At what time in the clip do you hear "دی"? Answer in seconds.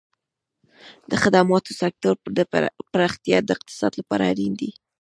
4.61-4.71